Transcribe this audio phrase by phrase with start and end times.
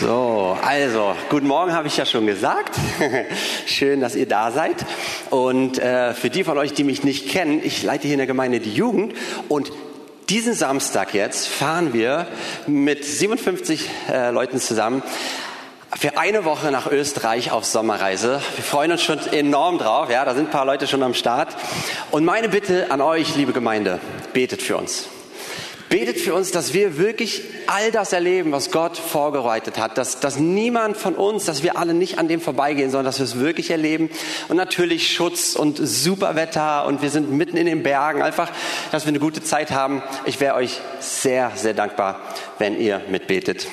[0.00, 2.74] So, also, guten Morgen habe ich ja schon gesagt.
[3.66, 4.76] Schön, dass ihr da seid.
[5.28, 8.26] Und äh, für die von euch, die mich nicht kennen, ich leite hier in der
[8.26, 9.12] Gemeinde die Jugend
[9.50, 9.70] und
[10.30, 12.26] diesen Samstag jetzt fahren wir
[12.66, 15.02] mit 57 äh, Leuten zusammen
[15.94, 18.40] für eine Woche nach Österreich auf Sommerreise.
[18.56, 20.08] Wir freuen uns schon enorm drauf.
[20.08, 21.54] Ja, da sind ein paar Leute schon am Start.
[22.10, 24.00] Und meine Bitte an euch, liebe Gemeinde,
[24.32, 25.10] betet für uns.
[25.90, 30.38] Betet für uns, dass wir wirklich all das erleben, was Gott vorbereitet hat, dass, dass
[30.38, 33.72] niemand von uns, dass wir alle nicht an dem vorbeigehen, sondern dass wir es wirklich
[33.72, 34.08] erleben.
[34.46, 38.22] Und natürlich Schutz und super Wetter und wir sind mitten in den Bergen.
[38.22, 38.52] Einfach,
[38.92, 40.00] dass wir eine gute Zeit haben.
[40.26, 42.20] Ich wäre euch sehr, sehr dankbar,
[42.58, 43.66] wenn ihr mitbetet.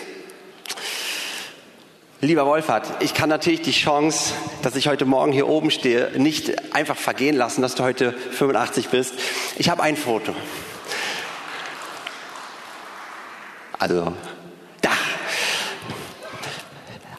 [2.19, 6.73] Lieber Wolfhard, ich kann natürlich die Chance, dass ich heute Morgen hier oben stehe, nicht
[6.73, 9.13] einfach vergehen lassen, dass du heute 85 bist.
[9.59, 10.33] Ich habe ein Foto.
[13.79, 14.13] Also,
[14.81, 14.89] da.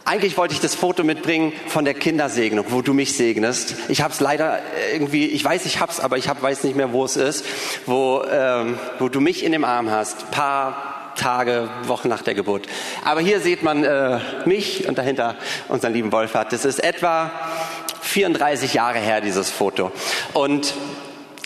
[0.05, 3.77] Eigentlich wollte ich das Foto mitbringen von der Kindersegnung, wo du mich segnest.
[3.89, 4.61] Ich habe es leider
[4.93, 7.45] irgendwie, ich weiß, ich hab's, aber ich hab, weiß nicht mehr, wo es ist,
[7.87, 10.31] wo, ähm, wo du mich in dem Arm hast.
[10.31, 12.67] Paar Tage, Wochen nach der Geburt.
[13.05, 15.37] Aber hier sieht man äh, mich und dahinter
[15.69, 16.53] unseren lieben Wolfhard.
[16.53, 17.31] Das ist etwa
[18.01, 19.93] 34 Jahre her, dieses Foto.
[20.33, 20.75] Und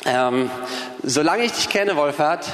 [0.05, 0.51] ähm,
[1.03, 2.51] solange ich dich kenne, Wolfhard,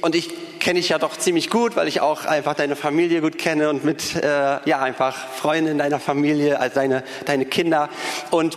[0.00, 0.30] und ich
[0.64, 3.84] kenne ich ja doch ziemlich gut, weil ich auch einfach deine Familie gut kenne und
[3.84, 7.90] mit, äh, ja, einfach Freunde in deiner Familie, als deine, deine Kinder.
[8.30, 8.56] Und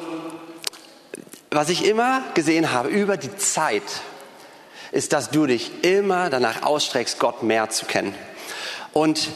[1.52, 3.84] was ich immer gesehen habe über die Zeit,
[4.94, 8.16] ist, dass du dich immer danach ausstreckst, Gott mehr zu kennen.
[8.94, 9.28] Und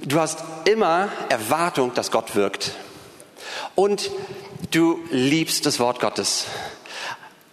[0.00, 2.72] du hast immer Erwartung, dass Gott wirkt.
[3.76, 4.10] Und
[4.72, 6.46] du liebst das Wort Gottes.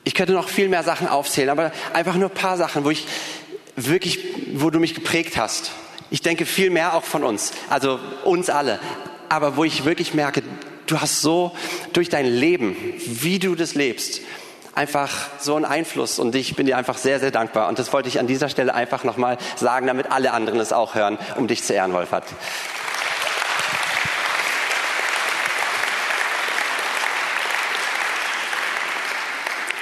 [0.03, 3.05] Ich könnte noch viel mehr Sachen aufzählen, aber einfach nur ein paar Sachen, wo ich
[3.75, 4.19] wirklich,
[4.53, 5.71] wo du mich geprägt hast.
[6.09, 8.79] Ich denke viel mehr auch von uns, also uns alle.
[9.29, 10.43] Aber wo ich wirklich merke,
[10.87, 11.55] du hast so
[11.93, 14.21] durch dein Leben, wie du das lebst,
[14.75, 17.69] einfach so einen Einfluss und ich bin dir einfach sehr, sehr dankbar.
[17.69, 20.95] Und das wollte ich an dieser Stelle einfach nochmal sagen, damit alle anderen es auch
[20.95, 22.25] hören, um dich zu ehren, Wolfert.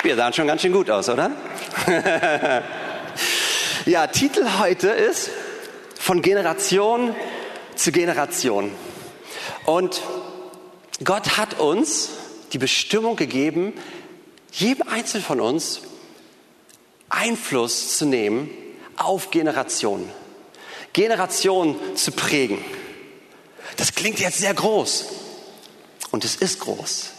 [0.03, 1.31] Wir sahen schon ganz schön gut aus, oder?
[3.85, 5.29] Ja, Titel heute ist
[5.99, 7.13] von Generation
[7.75, 8.71] zu Generation.
[9.65, 10.01] Und
[11.03, 12.11] Gott hat uns
[12.53, 13.73] die Bestimmung gegeben,
[14.53, 15.81] jedem Einzelnen von uns
[17.09, 18.49] Einfluss zu nehmen
[18.95, 20.09] auf Generationen.
[20.93, 22.63] Generationen zu prägen.
[23.75, 25.07] Das klingt jetzt sehr groß.
[26.11, 27.09] Und es ist groß,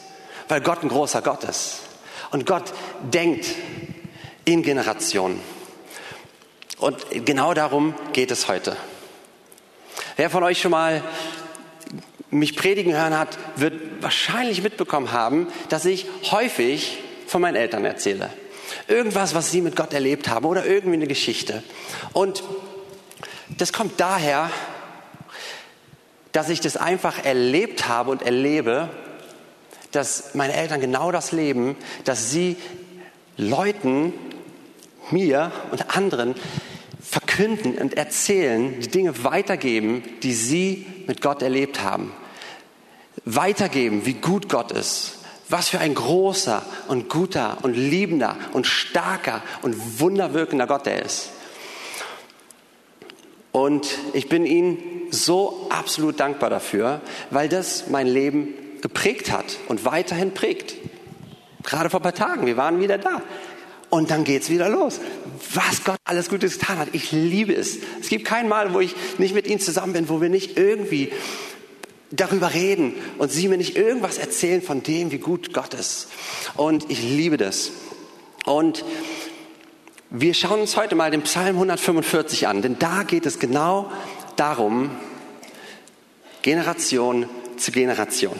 [0.48, 1.80] weil Gott ein großer Gott ist.
[2.30, 2.72] Und Gott
[3.12, 3.48] denkt
[4.46, 5.38] in Generationen.
[6.78, 8.76] Und genau darum geht es heute.
[10.16, 11.02] Wer von euch schon mal
[12.30, 18.30] mich predigen hören hat, wird wahrscheinlich mitbekommen haben, dass ich häufig von meinen Eltern erzähle.
[18.88, 21.62] Irgendwas, was sie mit Gott erlebt haben oder irgendwie eine Geschichte.
[22.12, 22.42] Und
[23.56, 24.50] das kommt daher,
[26.32, 28.90] dass ich das einfach erlebt habe und erlebe,
[29.92, 32.56] dass meine Eltern genau das leben, dass sie
[33.36, 34.12] Leuten,
[35.10, 36.34] mir und anderen
[37.00, 42.12] verkünden und erzählen, die Dinge weitergeben, die sie mit Gott erlebt haben.
[43.24, 45.18] Weitergeben, wie gut Gott ist.
[45.48, 51.30] Was für ein großer und guter und liebender und starker und wunderwirkender Gott er ist.
[53.52, 54.78] Und ich bin ihnen
[55.10, 57.00] so absolut dankbar dafür,
[57.30, 60.74] weil das mein Leben geprägt hat und weiterhin prägt.
[61.62, 63.22] Gerade vor ein paar Tagen, wir waren wieder da.
[63.94, 64.98] Und dann geht's wieder los.
[65.52, 66.88] Was Gott alles Gutes getan hat.
[66.94, 67.78] Ich liebe es.
[68.00, 71.12] Es gibt kein Mal, wo ich nicht mit ihnen zusammen bin, wo wir nicht irgendwie
[72.10, 76.08] darüber reden und sie mir nicht irgendwas erzählen von dem, wie gut Gott ist.
[76.56, 77.70] Und ich liebe das.
[78.46, 78.84] Und
[80.10, 83.92] wir schauen uns heute mal den Psalm 145 an, denn da geht es genau
[84.34, 84.90] darum,
[86.42, 87.26] Generation
[87.58, 88.34] zu Generation.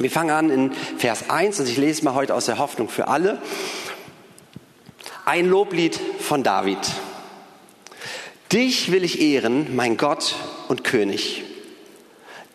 [0.00, 3.08] Wir fangen an in Vers 1 und ich lese mal heute aus der Hoffnung für
[3.08, 3.42] alle.
[5.24, 6.78] Ein Loblied von David.
[8.52, 10.36] Dich will ich ehren, mein Gott
[10.68, 11.42] und König.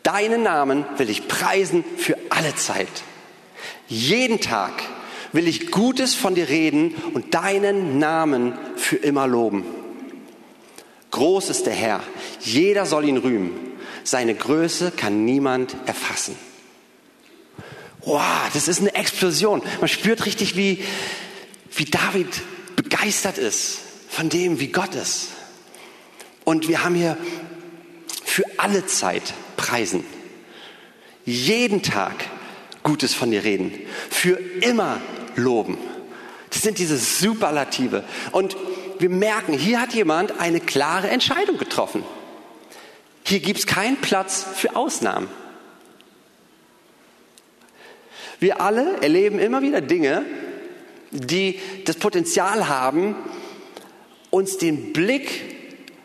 [0.04, 2.88] Deinen Namen will ich preisen für alle Zeit.
[3.89, 4.72] Jeden Tag
[5.34, 9.66] will ich Gutes von dir reden und deinen Namen für immer loben.
[11.12, 12.00] Groß ist der Herr,
[12.39, 13.51] jeder soll ihn rühmen.
[14.06, 16.38] Seine Größe kann niemand erfassen.
[18.06, 19.62] Wow, das ist eine Explosion.
[19.80, 20.84] Man spürt richtig, wie,
[21.72, 22.28] wie David
[22.76, 23.80] begeistert ist
[24.10, 25.30] von dem, wie Gott ist.
[26.44, 27.18] Und wir haben hier
[28.26, 30.04] für alle Zeit preisen.
[31.26, 32.14] Jeden Tag
[32.84, 33.72] Gutes von dir reden.
[34.10, 35.00] Für immer
[35.36, 35.78] loben.
[36.50, 38.04] Das sind diese Superlative.
[38.32, 38.58] Und
[39.00, 42.04] wir merken, hier hat jemand eine klare Entscheidung getroffen.
[43.26, 45.30] Hier gibt es keinen Platz für Ausnahmen.
[48.44, 50.25] Wir alle erleben immer wieder Dinge,
[51.12, 53.16] die das Potenzial haben,
[54.31, 55.30] uns den Blick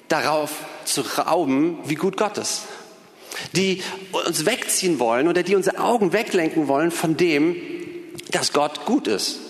[0.06, 0.52] darauf
[0.85, 2.62] zu rauben, wie gut Gott ist.
[3.56, 3.82] Die
[4.12, 7.56] uns wegziehen wollen oder die unsere Augen weglenken wollen von dem,
[8.31, 9.41] dass Gott gut ist.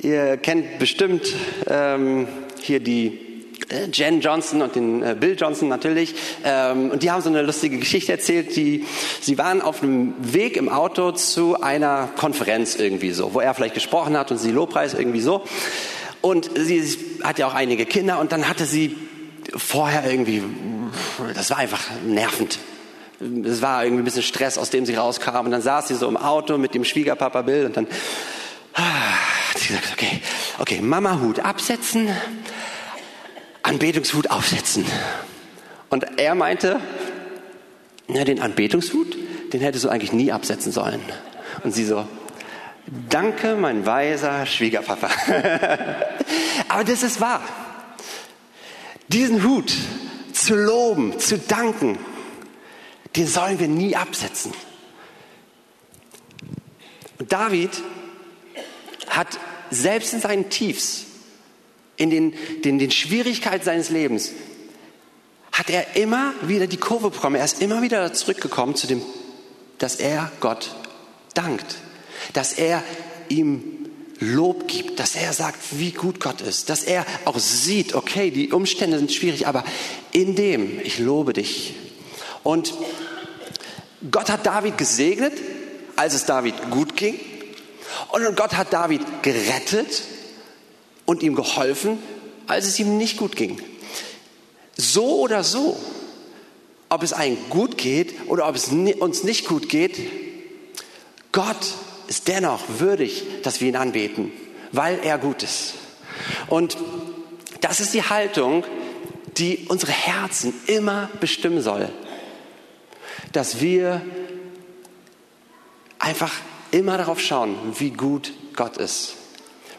[0.00, 1.34] Ihr kennt bestimmt
[1.66, 2.28] ähm,
[2.62, 3.27] hier die
[3.92, 6.14] Jen Johnson und den äh, Bill Johnson natürlich.
[6.44, 8.56] Ähm, und die haben so eine lustige Geschichte erzählt.
[8.56, 8.86] Die,
[9.20, 13.74] sie waren auf einem Weg im Auto zu einer Konferenz irgendwie so, wo er vielleicht
[13.74, 15.44] gesprochen hat und sie Lobpreis irgendwie so.
[16.20, 16.82] Und sie
[17.22, 18.96] hat ja auch einige Kinder und dann hatte sie
[19.54, 20.42] vorher irgendwie,
[21.34, 22.58] das war einfach nervend.
[23.44, 25.44] Es war irgendwie ein bisschen Stress, aus dem sie rauskam.
[25.44, 27.86] Und dann saß sie so im Auto mit dem Schwiegerpapa Bill und dann
[28.74, 28.82] ah,
[29.50, 30.20] hat sie gesagt, okay,
[30.58, 32.08] okay, Mama Hut absetzen,
[33.68, 34.86] Anbetungshut aufsetzen.
[35.90, 36.80] Und er meinte,
[38.06, 39.16] na, den Anbetungshut,
[39.52, 41.00] den hättest du eigentlich nie absetzen sollen.
[41.62, 42.06] Und sie so,
[43.10, 45.10] danke, mein weiser Schwiegerpapa.
[46.68, 47.42] Aber das ist wahr.
[49.08, 49.72] Diesen Hut
[50.32, 51.98] zu loben, zu danken,
[53.16, 54.52] den sollen wir nie absetzen.
[57.18, 57.70] Und David
[59.10, 59.38] hat
[59.70, 61.07] selbst in seinen Tiefs
[61.98, 62.34] in den,
[62.64, 64.32] den, den Schwierigkeiten seines Lebens,
[65.52, 67.36] hat er immer wieder die Kurve bekommen.
[67.36, 69.02] Er ist immer wieder zurückgekommen zu dem,
[69.78, 70.74] dass er Gott
[71.34, 71.76] dankt,
[72.32, 72.82] dass er
[73.28, 73.74] ihm
[74.20, 78.52] Lob gibt, dass er sagt, wie gut Gott ist, dass er auch sieht, okay, die
[78.52, 79.64] Umstände sind schwierig, aber
[80.10, 81.74] in dem, ich lobe dich.
[82.42, 82.74] Und
[84.10, 85.34] Gott hat David gesegnet,
[85.94, 87.18] als es David gut ging.
[88.10, 90.02] Und Gott hat David gerettet,
[91.08, 91.98] und ihm geholfen,
[92.48, 93.58] als es ihm nicht gut ging.
[94.76, 95.74] So oder so,
[96.90, 99.98] ob es einem gut geht oder ob es uns nicht gut geht,
[101.32, 101.56] Gott
[102.08, 104.32] ist dennoch würdig, dass wir ihn anbeten,
[104.70, 105.76] weil er gut ist.
[106.48, 106.76] Und
[107.62, 108.64] das ist die Haltung,
[109.38, 111.88] die unsere Herzen immer bestimmen soll.
[113.32, 114.02] Dass wir
[115.98, 116.34] einfach
[116.70, 119.17] immer darauf schauen, wie gut Gott ist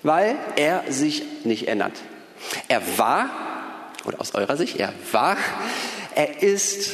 [0.04, 1.94] weil er sich nicht ändert.
[2.68, 3.30] Er war,
[4.06, 5.38] oder aus eurer Sicht, er war,
[6.16, 6.92] er ist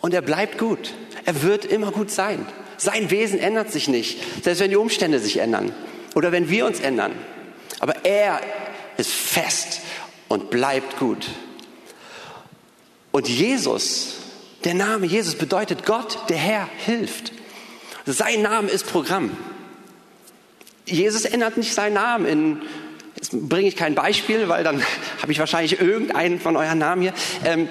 [0.00, 0.94] und er bleibt gut.
[1.24, 2.46] Er wird immer gut sein.
[2.76, 5.72] Sein Wesen ändert sich nicht, selbst wenn die Umstände sich ändern
[6.14, 7.12] oder wenn wir uns ändern.
[7.80, 8.40] Aber er
[8.96, 9.80] ist fest
[10.28, 11.26] und bleibt gut.
[13.12, 14.16] Und Jesus,
[14.64, 17.32] der Name Jesus bedeutet Gott, der Herr, hilft.
[18.06, 19.36] Sein Name ist Programm.
[20.86, 22.26] Jesus ändert nicht seinen Namen.
[22.26, 22.62] In,
[23.16, 24.82] jetzt bringe ich kein Beispiel, weil dann
[25.22, 27.14] habe ich wahrscheinlich irgendeinen von euren Namen hier.
[27.44, 27.68] Ähm,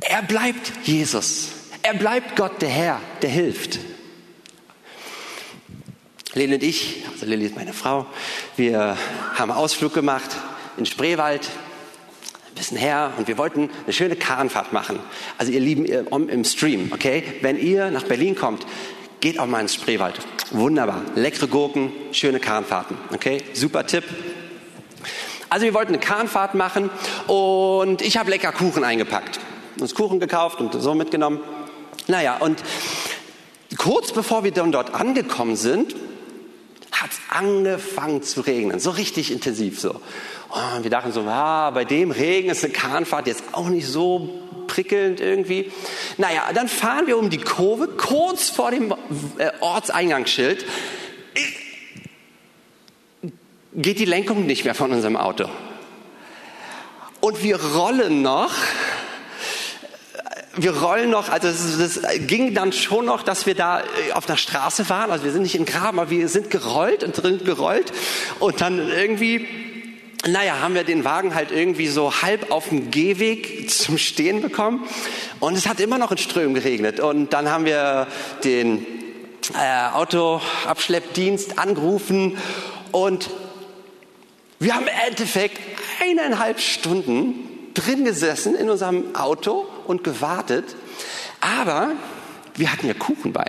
[0.00, 1.48] er bleibt Jesus.
[1.82, 3.78] Er bleibt Gott, der Herr, der hilft.
[6.34, 8.06] Lili und ich, also Lili ist meine Frau,
[8.56, 8.98] wir
[9.34, 10.36] haben einen Ausflug gemacht
[10.76, 11.48] in Spreewald,
[12.50, 14.98] ein bisschen her, und wir wollten eine schöne Kahnfahrt machen.
[15.38, 17.22] Also ihr Lieben im Stream, okay?
[17.40, 18.66] Wenn ihr nach Berlin kommt,
[19.26, 20.20] geht auch mal ins Spreewald.
[20.52, 21.02] Wunderbar.
[21.16, 22.96] Leckere Gurken, schöne Kahnfahrten.
[23.12, 24.04] Okay, super Tipp.
[25.50, 26.90] Also wir wollten eine Kahnfahrt machen
[27.26, 29.40] und ich habe lecker Kuchen eingepackt.
[29.80, 31.40] Uns Kuchen gekauft und so mitgenommen.
[32.06, 32.62] Naja, und
[33.76, 35.96] kurz bevor wir dann dort angekommen sind,
[36.92, 38.78] hat es angefangen zu regnen.
[38.78, 39.90] So richtig intensiv so.
[39.90, 44.45] Und wir dachten so, ah, bei dem Regen ist eine Kahnfahrt jetzt auch nicht so
[44.66, 45.72] prickelnd irgendwie.
[46.16, 48.92] Naja, dann fahren wir um die Kurve, kurz vor dem
[49.38, 50.64] äh, Ortseingangsschild.
[53.74, 55.48] Geht die Lenkung nicht mehr von unserem Auto.
[57.20, 58.52] Und wir rollen noch
[60.56, 64.36] wir rollen noch, also das, ging dann schon noch, dass wir da äh, auf der
[64.36, 65.10] Straße waren.
[65.10, 67.92] Also wir sind nicht in Graben, aber wir sind gerollt und drin gerollt.
[68.40, 69.65] Und dann irgendwie
[70.28, 74.86] naja, haben wir den Wagen halt irgendwie so halb auf dem Gehweg zum Stehen bekommen.
[75.40, 77.00] Und es hat immer noch in Strömen geregnet.
[77.00, 78.06] Und dann haben wir
[78.44, 78.86] den
[79.54, 82.36] äh, Autoabschleppdienst angerufen
[82.92, 83.30] und
[84.58, 85.60] wir haben im Endeffekt
[86.02, 90.76] eineinhalb Stunden drin gesessen in unserem Auto und gewartet.
[91.40, 91.92] Aber
[92.54, 93.44] wir hatten ja Kuchen bei.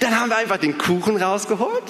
[0.00, 1.84] Dann haben wir einfach den Kuchen rausgeholt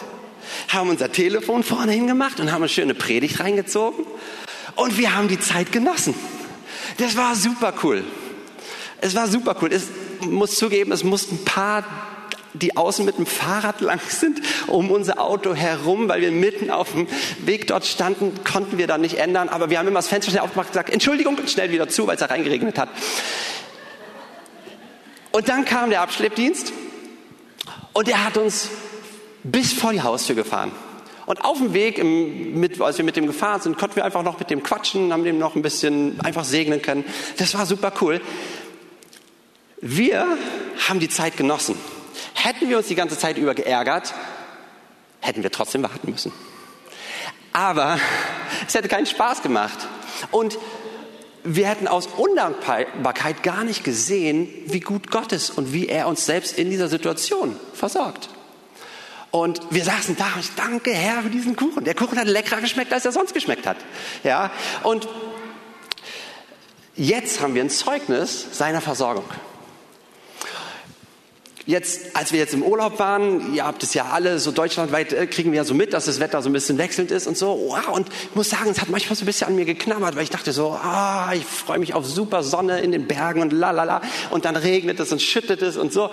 [0.69, 4.05] haben unser Telefon vorne hingemacht und haben eine schöne Predigt reingezogen.
[4.77, 6.15] Und wir haben die Zeit genossen.
[6.99, 8.05] Das war super cool.
[9.01, 9.71] Es war super cool.
[9.73, 9.85] Es
[10.21, 11.85] muss zugeben, es mussten ein paar
[12.55, 16.93] die außen mit dem Fahrrad lang sind, um unser Auto herum, weil wir mitten auf
[16.93, 17.07] dem
[17.45, 19.49] Weg dort standen, konnten wir da nicht ändern.
[19.49, 22.15] Aber wir haben immer das Fenster schnell aufgemacht und gesagt, Entschuldigung, schnell wieder zu, weil
[22.15, 22.91] es da reingeregnet hat.
[25.31, 26.73] Und dann kam der Abschleppdienst
[27.95, 28.69] und er hat uns
[29.43, 30.73] bis vor die Haustür gefahren.
[31.27, 34.23] Und auf dem Weg, im, mit, als wir mit dem gefahren sind, konnten wir einfach
[34.23, 37.05] noch mit dem quatschen, haben dem noch ein bisschen einfach segnen können.
[37.37, 38.21] Das war super cool.
[39.81, 40.37] Wir
[40.89, 41.77] haben die Zeit genossen.
[42.35, 44.15] Hätten wir uns die ganze Zeit über geärgert,
[45.21, 46.33] hätten wir trotzdem warten müssen.
[47.53, 47.99] Aber
[48.67, 49.79] es hätte keinen Spaß gemacht.
[50.31, 50.59] Und
[51.45, 56.27] wir hätten aus Undankbarkeit gar nicht gesehen, wie gut Gott ist und wie er uns
[56.27, 58.29] selbst in dieser Situation versorgt.
[59.33, 61.83] Und wir saßen da und ich danke Herr für diesen Kuchen.
[61.85, 63.79] Der Kuchen hat leckerer geschmeckt, als er sonst geschmeckt hat.
[64.23, 65.09] Ja, und
[66.97, 69.25] jetzt haben wir ein Zeugnis seiner Versorgung.
[71.65, 75.27] Jetzt, als wir jetzt im Urlaub waren, ihr habt es ja alle, so deutschlandweit äh,
[75.29, 77.69] kriegen wir ja so mit, dass das Wetter so ein bisschen wechselnd ist und so.
[77.69, 80.25] Wow, und ich muss sagen, es hat manchmal so ein bisschen an mir geknabbert, weil
[80.25, 84.03] ich dachte so, ah, ich freue mich auf super Sonne in den Bergen und lalala.
[84.31, 86.11] Und dann regnet es und schüttet es und so.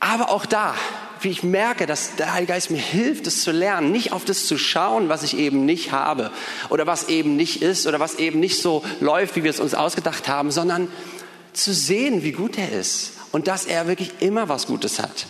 [0.00, 0.74] Aber auch da,
[1.24, 4.46] wie ich merke, dass der Heilige Geist mir hilft, es zu lernen, nicht auf das
[4.46, 6.30] zu schauen, was ich eben nicht habe
[6.70, 9.74] oder was eben nicht ist oder was eben nicht so läuft, wie wir es uns
[9.74, 10.88] ausgedacht haben, sondern
[11.52, 15.26] zu sehen, wie gut er ist und dass er wirklich immer was Gutes hat.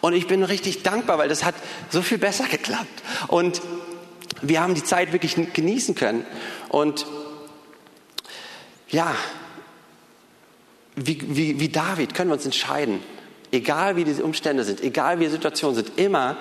[0.00, 1.54] Und ich bin richtig dankbar, weil das hat
[1.90, 3.02] so viel besser geklappt.
[3.28, 3.60] Und
[4.42, 6.24] wir haben die Zeit wirklich genießen können.
[6.68, 7.06] Und
[8.88, 9.14] ja,
[10.94, 13.00] wie, wie, wie David können wir uns entscheiden,
[13.52, 16.36] egal wie diese Umstände sind, egal wie die Situationen sind, immer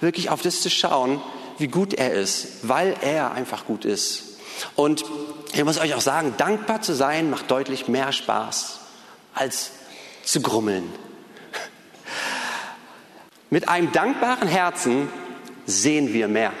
[0.00, 1.20] wirklich auf das zu schauen,
[1.58, 4.38] wie gut er ist, weil er einfach gut ist.
[4.76, 5.04] Und
[5.52, 8.80] ich muss euch auch sagen, dankbar zu sein macht deutlich mehr Spaß
[9.34, 9.72] als
[10.22, 10.84] zu grummeln.
[13.50, 15.08] Mit einem dankbaren Herzen
[15.66, 16.52] sehen wir mehr.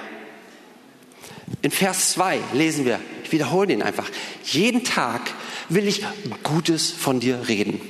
[1.62, 4.08] In Vers 2 lesen wir, ich wiederhole den einfach,
[4.44, 5.20] jeden Tag
[5.68, 6.04] will ich
[6.42, 7.80] Gutes von dir reden.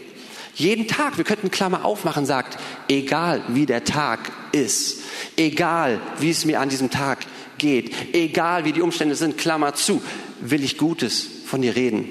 [0.54, 2.58] Jeden Tag, wir könnten Klammer aufmachen, sagt,
[2.88, 5.00] egal wie der Tag ist,
[5.36, 7.26] egal wie es mir an diesem Tag
[7.58, 10.00] geht, egal wie die Umstände sind, Klammer zu,
[10.40, 12.08] will ich Gutes von dir reden.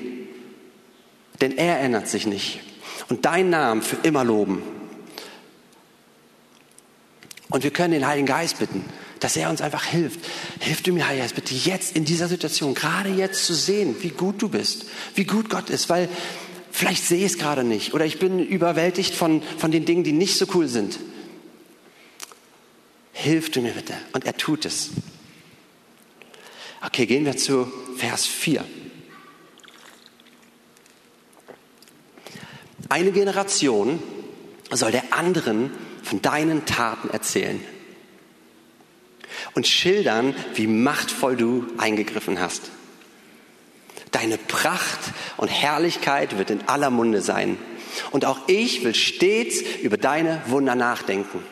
[1.41, 2.59] Denn er ändert sich nicht
[3.09, 4.62] und deinen Namen für immer loben.
[7.50, 8.83] Und wir können den Heiligen Geist bitten,
[9.19, 10.19] dass er uns einfach hilft.
[10.59, 14.09] Hilf du mir, Heiliger Geist, bitte jetzt in dieser Situation, gerade jetzt zu sehen, wie
[14.09, 14.85] gut du bist,
[15.15, 16.09] wie gut Gott ist, weil
[16.73, 20.11] vielleicht sehe ich es gerade nicht oder ich bin überwältigt von, von den Dingen, die
[20.11, 20.99] nicht so cool sind.
[23.13, 23.93] Hilf du mir bitte.
[24.11, 24.89] Und er tut es.
[26.85, 28.65] Okay, gehen wir zu Vers 4.
[32.89, 34.01] Eine Generation
[34.71, 37.63] soll der anderen von deinen Taten erzählen
[39.55, 42.71] und schildern, wie machtvoll du eingegriffen hast.
[44.13, 45.00] Deine Pracht
[45.38, 47.58] und Herrlichkeit wird in aller Munde sein.
[48.12, 51.43] Und auch ich will stets über deine Wunder nachdenken.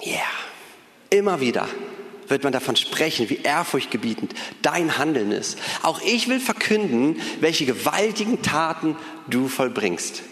[0.00, 0.22] Ja, yeah.
[1.10, 1.68] immer wieder
[2.28, 5.58] wird man davon sprechen, wie ehrfurchtgebietend dein Handeln ist.
[5.82, 8.96] Auch ich will verkünden, welche gewaltigen Taten
[9.28, 10.22] du vollbringst.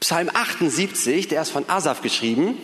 [0.00, 2.56] Psalm 78, der ist von Asaf geschrieben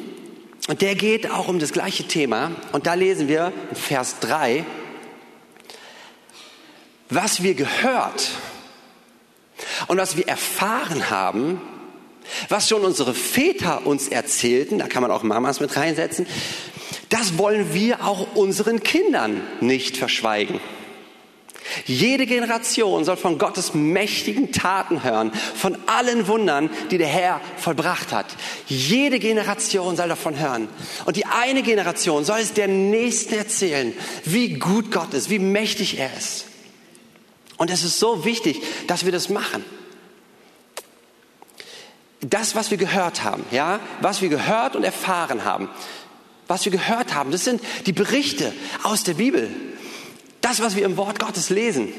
[0.68, 4.64] und der geht auch um das gleiche Thema und da lesen wir in Vers 3,
[7.08, 8.30] was wir gehört
[9.88, 11.60] und was wir erfahren haben,
[12.50, 16.26] was schon unsere Väter uns erzählten, da kann man auch Mamas mit reinsetzen,
[17.08, 20.60] das wollen wir auch unseren Kindern nicht verschweigen.
[21.86, 28.12] Jede Generation soll von Gottes mächtigen Taten hören, von allen Wundern, die der Herr vollbracht
[28.12, 28.26] hat.
[28.66, 30.68] Jede Generation soll davon hören.
[31.04, 33.92] Und die eine Generation soll es der nächsten erzählen,
[34.24, 36.46] wie gut Gott ist, wie mächtig er ist.
[37.56, 39.64] Und es ist so wichtig, dass wir das machen
[42.20, 45.68] das, was wir gehört haben, ja, was wir gehört und erfahren haben,
[46.46, 49.50] was wir gehört haben, das sind die Berichte aus der Bibel.
[50.48, 51.92] Das, was wir im Wort Gottes lesen.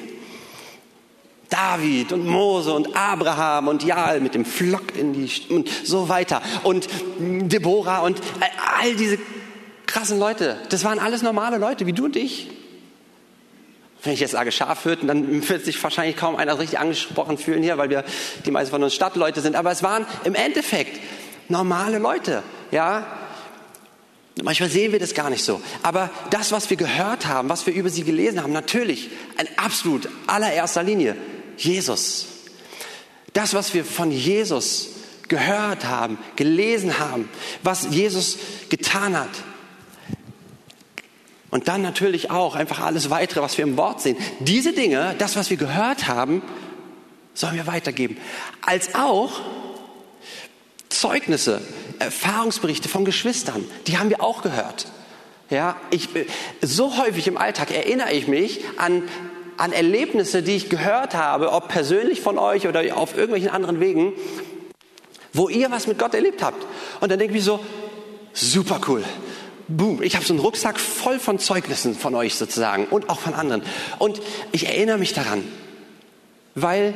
[1.52, 6.42] David und Mose und Abraham und Jael mit dem Flock in die und so weiter
[6.64, 6.88] und
[7.20, 8.20] Deborah und
[8.80, 9.20] all diese
[9.86, 10.58] krassen Leute.
[10.70, 12.50] Das waren alles normale Leute wie du und ich.
[14.02, 17.78] Wenn ich jetzt sage Schafhirten, dann wird sich wahrscheinlich kaum einer richtig angesprochen fühlen hier,
[17.78, 18.04] weil wir
[18.48, 19.56] die meisten von uns Stadtleute sind.
[19.56, 21.00] Aber es waren im Endeffekt
[21.50, 22.42] normale Leute,
[22.72, 23.06] ja.
[24.44, 25.62] Manchmal sehen wir das gar nicht so.
[25.84, 30.08] Aber das, was wir gehört haben, was wir über sie gelesen haben, natürlich in absolut
[30.28, 31.16] allererster Linie
[31.58, 32.28] Jesus.
[33.34, 34.90] Das, was wir von Jesus
[35.28, 37.30] gehört haben, gelesen haben,
[37.64, 38.38] was Jesus
[38.70, 39.30] getan hat.
[41.52, 44.18] Und dann natürlich auch einfach alles weitere, was wir im Wort sehen.
[44.40, 46.42] Diese Dinge, das, was wir gehört haben,
[47.34, 48.18] sollen wir weitergeben.
[48.62, 49.42] Als auch
[51.00, 51.62] Zeugnisse,
[52.00, 54.88] Erfahrungsberichte von Geschwistern, die haben wir auch gehört.
[55.50, 56.10] Ja, ich,
[56.62, 59.04] so häufig im Alltag erinnere ich mich an,
[59.56, 64.12] an Erlebnisse, die ich gehört habe, ob persönlich von euch oder auf irgendwelchen anderen Wegen,
[65.32, 66.66] wo ihr was mit Gott erlebt habt.
[67.00, 67.62] Und dann denke ich mir so,
[68.34, 69.06] super cool.
[69.70, 73.36] Boom, ich habe so einen Rucksack voll von Zeugnissen von euch sozusagen und auch von
[73.36, 73.64] anderen.
[74.00, 75.48] Und ich erinnere mich daran,
[76.56, 76.94] weil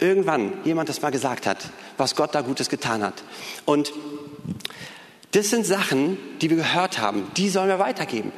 [0.00, 1.58] irgendwann jemand das mal gesagt hat,
[1.96, 3.22] was Gott da Gutes getan hat.
[3.64, 3.92] Und
[5.32, 8.32] das sind Sachen, die wir gehört haben, die sollen wir weitergeben.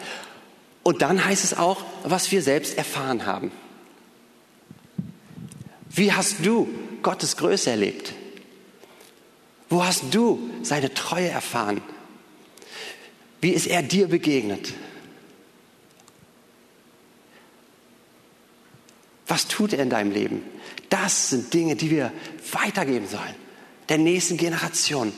[0.83, 3.51] Und dann heißt es auch, was wir selbst erfahren haben.
[5.91, 6.69] Wie hast du
[7.03, 8.13] Gottes Größe erlebt?
[9.69, 11.81] Wo hast du seine Treue erfahren?
[13.41, 14.73] Wie ist er dir begegnet?
[19.27, 20.43] Was tut er in deinem Leben?
[20.89, 22.13] Das sind Dinge, die wir
[22.53, 23.35] weitergeben sollen,
[23.88, 25.12] der nächsten Generation.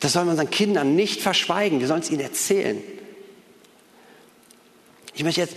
[0.00, 2.82] Das sollen wir unseren Kindern nicht verschweigen, wir sollen es ihnen erzählen.
[5.14, 5.56] Ich möchte jetzt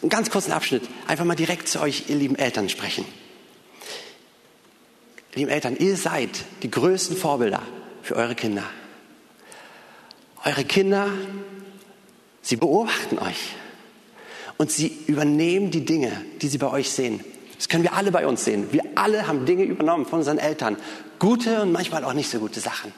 [0.00, 3.04] einen ganz kurzen Abschnitt einfach mal direkt zu euch, ihr lieben Eltern, sprechen.
[5.34, 6.30] Lieben Eltern, ihr seid
[6.62, 7.62] die größten Vorbilder
[8.02, 8.64] für eure Kinder.
[10.44, 11.12] Eure Kinder,
[12.42, 13.54] sie beobachten euch
[14.56, 17.22] und sie übernehmen die Dinge, die sie bei euch sehen.
[17.60, 18.72] Das können wir alle bei uns sehen.
[18.72, 20.78] Wir alle haben Dinge übernommen von unseren Eltern.
[21.18, 22.90] Gute und manchmal auch nicht so gute Sachen.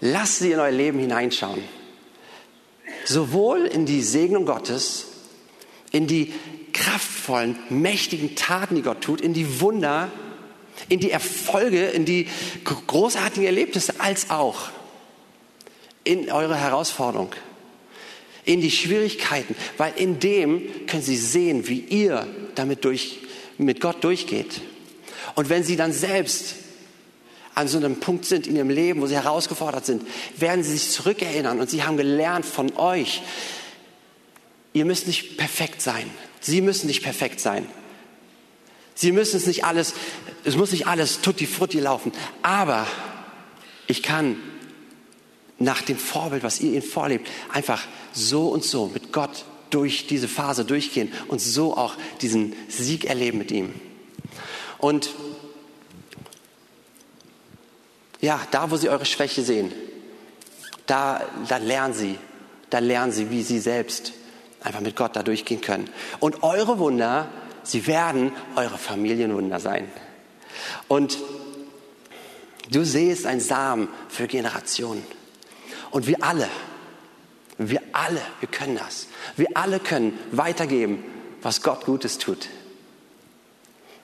[0.00, 1.62] Lasst sie in euer Leben hineinschauen.
[3.04, 5.08] Sowohl in die Segnung Gottes,
[5.92, 6.32] in die
[6.72, 10.10] kraftvollen, mächtigen Taten, die Gott tut, in die Wunder,
[10.88, 12.28] in die Erfolge, in die
[12.64, 14.70] großartigen Erlebnisse, als auch
[16.02, 17.28] in eure Herausforderung
[18.46, 23.18] in die Schwierigkeiten, weil in dem können sie sehen, wie ihr damit durch,
[23.58, 24.62] mit Gott durchgeht.
[25.34, 26.54] Und wenn sie dann selbst
[27.54, 30.02] an so einem Punkt sind in ihrem Leben, wo sie herausgefordert sind,
[30.38, 33.22] werden sie sich zurückerinnern und sie haben gelernt von euch,
[34.72, 36.08] ihr müsst nicht perfekt sein.
[36.40, 37.66] Sie müssen nicht perfekt sein.
[38.94, 39.94] Sie müssen es nicht alles,
[40.44, 42.12] es muss nicht alles tutti frutti laufen.
[42.42, 42.86] Aber
[43.88, 44.36] ich kann
[45.58, 50.28] nach dem Vorbild, was ihr ihnen vorlebt, einfach so und so mit Gott durch diese
[50.28, 53.74] Phase durchgehen und so auch diesen Sieg erleben mit ihm.
[54.78, 55.10] Und
[58.20, 59.72] ja, da wo sie eure Schwäche sehen,
[60.86, 62.18] da, da lernen sie,
[62.70, 64.12] da lernen sie, wie sie selbst
[64.62, 65.88] einfach mit Gott da durchgehen können.
[66.20, 67.28] Und eure Wunder,
[67.62, 69.88] sie werden eure Familienwunder sein.
[70.88, 71.18] Und
[72.70, 75.04] du siehst ein Samen für Generationen.
[75.90, 76.48] Und wir alle,
[77.58, 79.06] wir alle, wir können das.
[79.36, 81.04] Wir alle können weitergeben,
[81.42, 82.48] was Gott Gutes tut.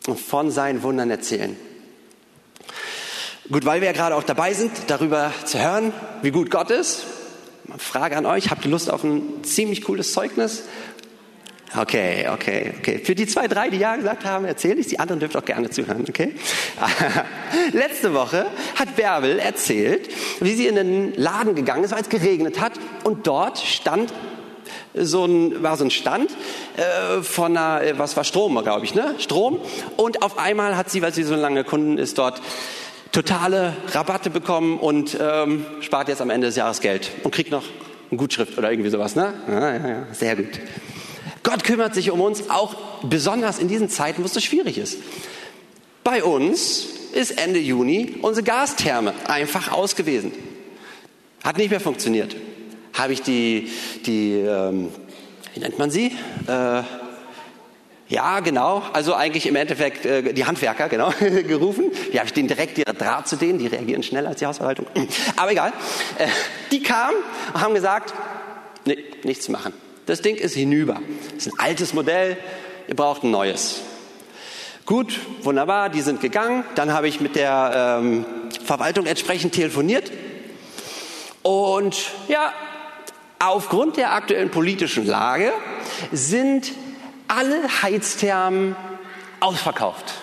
[0.06, 1.56] Und von seinen Wundern erzählen.
[3.50, 5.92] Gut, weil wir ja gerade auch dabei sind, darüber zu hören,
[6.22, 7.04] wie gut Gott ist.
[7.78, 10.64] Frage an euch, habt ihr Lust auf ein ziemlich cooles Zeugnis
[11.74, 12.98] Okay, okay, okay.
[12.98, 14.88] Für die zwei, drei, die Ja gesagt haben, erzähle ich.
[14.88, 16.34] Die anderen dürft auch gerne zuhören, okay?
[17.72, 22.60] Letzte Woche hat Bärbel erzählt, wie sie in den Laden gegangen ist, weil es geregnet
[22.60, 22.72] hat.
[23.04, 24.12] Und dort stand
[24.94, 26.30] so ein, war so ein Stand
[26.76, 29.14] äh, von einer, äh, was war Strom, glaube ich, ne?
[29.18, 29.58] Strom.
[29.96, 32.42] Und auf einmal hat sie, weil sie so lange Kunden ist, dort
[33.12, 37.64] totale Rabatte bekommen und ähm, spart jetzt am Ende des Jahres Geld und kriegt noch
[38.10, 39.32] eine Gutschrift oder irgendwie sowas, ne?
[39.48, 40.60] Ja, ja, ja, sehr gut.
[41.42, 44.98] Gott kümmert sich um uns, auch besonders in diesen Zeiten, wo es so schwierig ist.
[46.04, 50.32] Bei uns ist Ende Juni unsere Gastherme einfach aus gewesen.
[51.44, 52.36] Hat nicht mehr funktioniert.
[52.94, 53.70] Habe ich die,
[54.06, 54.90] die ähm,
[55.54, 56.12] wie nennt man sie?
[56.46, 56.82] Äh,
[58.08, 58.82] ja, genau.
[58.92, 61.90] Also eigentlich im Endeffekt äh, die Handwerker, genau, gerufen.
[62.10, 63.58] Wie habe ich denen direkt ihre Draht zu denen?
[63.58, 64.86] Die reagieren schneller als die Hausverwaltung.
[65.36, 65.72] Aber egal.
[66.18, 66.28] Äh,
[66.70, 67.16] die kamen
[67.54, 68.12] und haben gesagt,
[68.84, 69.72] nee, nichts machen.
[70.06, 71.00] Das Ding ist hinüber.
[71.34, 72.36] Das ist ein altes Modell,
[72.88, 73.82] ihr braucht ein neues.
[74.84, 76.64] Gut, wunderbar, die sind gegangen.
[76.74, 78.26] Dann habe ich mit der ähm,
[78.64, 80.10] Verwaltung entsprechend telefoniert.
[81.42, 82.52] Und ja,
[83.38, 85.52] aufgrund der aktuellen politischen Lage
[86.10, 86.72] sind
[87.28, 88.74] alle Heizthermen
[89.38, 90.14] ausverkauft.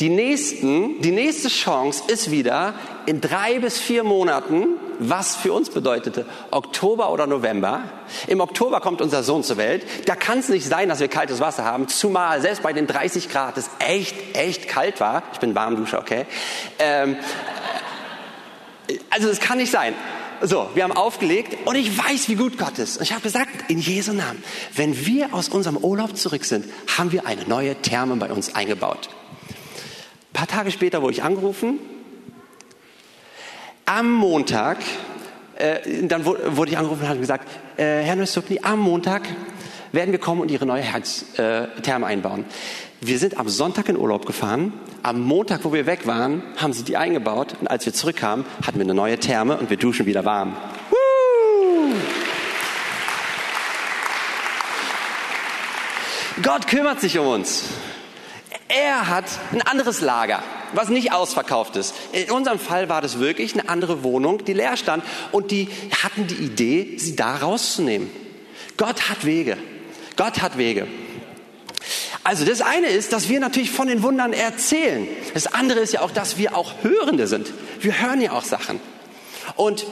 [0.00, 2.74] Die, nächsten, die nächste Chance ist wieder
[3.08, 4.66] in drei bis vier Monaten,
[4.98, 7.80] was für uns bedeutete Oktober oder November.
[8.26, 9.86] Im Oktober kommt unser Sohn zur Welt.
[10.04, 13.30] Da kann es nicht sein, dass wir kaltes Wasser haben, zumal selbst bei den 30
[13.30, 15.22] Grad es echt, echt kalt war.
[15.32, 16.26] Ich bin Warmduscher, okay?
[16.78, 17.16] Ähm,
[19.08, 19.94] also es kann nicht sein.
[20.42, 22.98] So, wir haben aufgelegt und ich weiß, wie gut Gott ist.
[22.98, 24.44] Und ich habe gesagt, in Jesu Namen,
[24.76, 26.66] wenn wir aus unserem Urlaub zurück sind,
[26.98, 29.08] haben wir eine neue Therme bei uns eingebaut.
[29.48, 31.78] Ein paar Tage später wurde ich angerufen
[33.88, 34.78] am Montag,
[35.56, 37.48] äh, dann wurde ich angerufen und hat gesagt,
[37.78, 39.22] äh, Herr Nössukni, am Montag
[39.92, 42.44] werden wir kommen und Ihre neue Herztherme äh, einbauen.
[43.00, 44.74] Wir sind am Sonntag in Urlaub gefahren.
[45.02, 47.54] Am Montag, wo wir weg waren, haben sie die eingebaut.
[47.60, 50.54] Und als wir zurückkamen, hatten wir eine neue Therme und wir duschen wieder warm.
[56.42, 57.64] Gott kümmert sich um uns.
[58.68, 60.42] Er hat ein anderes Lager
[60.74, 61.94] was nicht ausverkauft ist.
[62.12, 65.68] In unserem Fall war das wirklich eine andere Wohnung, die leer stand und die
[66.02, 68.10] hatten die Idee, sie da rauszunehmen.
[68.76, 69.56] Gott hat Wege.
[70.16, 70.86] Gott hat Wege.
[72.24, 75.08] Also das eine ist, dass wir natürlich von den Wundern erzählen.
[75.34, 77.52] Das andere ist ja auch, dass wir auch Hörende sind.
[77.80, 78.80] Wir hören ja auch Sachen.
[79.56, 79.86] Und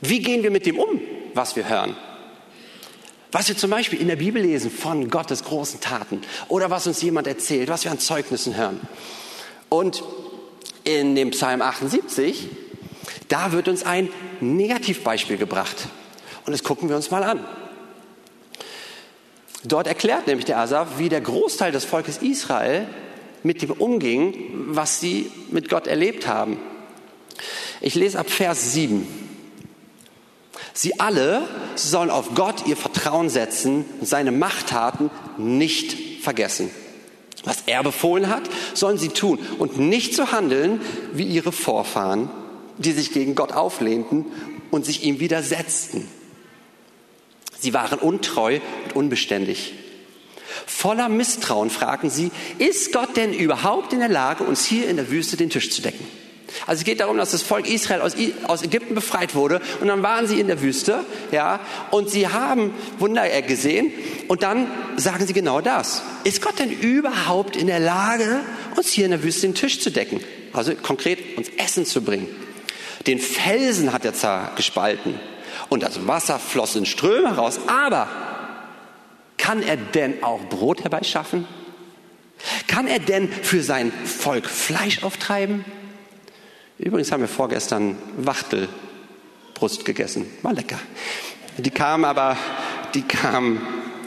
[0.00, 1.00] wie gehen wir mit dem um,
[1.34, 1.96] was wir hören?
[3.32, 7.02] Was wir zum Beispiel in der Bibel lesen von Gottes großen Taten oder was uns
[7.02, 8.80] jemand erzählt, was wir an Zeugnissen hören.
[9.68, 10.02] Und
[10.84, 12.48] in dem Psalm 78,
[13.28, 14.08] da wird uns ein
[14.40, 15.88] Negativbeispiel gebracht.
[16.46, 17.44] Und das gucken wir uns mal an.
[19.64, 22.86] Dort erklärt nämlich der Asaf, wie der Großteil des Volkes Israel
[23.42, 24.34] mit dem umging,
[24.68, 26.58] was sie mit Gott erlebt haben.
[27.80, 29.06] Ich lese ab Vers 7.
[30.72, 31.42] Sie alle
[31.74, 36.70] sollen auf Gott ihr Vertrauen setzen und seine Machttaten nicht vergessen.
[37.44, 38.42] Was er befohlen hat,
[38.74, 40.80] sollen sie tun und nicht so handeln
[41.12, 42.30] wie ihre Vorfahren,
[42.78, 44.26] die sich gegen Gott auflehnten
[44.70, 46.08] und sich ihm widersetzten.
[47.58, 49.74] Sie waren untreu und unbeständig.
[50.66, 55.10] Voller Misstrauen fragen sie, ist Gott denn überhaupt in der Lage, uns hier in der
[55.10, 56.06] Wüste den Tisch zu decken?
[56.66, 60.02] Also es geht darum, dass das Volk Israel aus, aus Ägypten befreit wurde und dann
[60.02, 63.92] waren sie in der Wüste, ja, und sie haben Wunder gesehen
[64.28, 66.02] und dann sagen sie genau das.
[66.24, 68.40] Ist Gott denn überhaupt in der Lage,
[68.76, 70.20] uns hier in der Wüste den Tisch zu decken?
[70.52, 72.28] Also konkret uns Essen zu bringen.
[73.06, 75.20] Den Felsen hat er gespalten
[75.68, 78.08] und das Wasser floss in Ströme heraus, aber
[79.36, 81.46] kann er denn auch Brot herbeischaffen?
[82.66, 85.64] Kann er denn für sein Volk Fleisch auftreiben?
[86.78, 90.26] Übrigens haben wir vorgestern Wachtelbrust gegessen.
[90.42, 90.78] War lecker.
[91.58, 92.36] Die kam aber,
[92.94, 93.60] die kam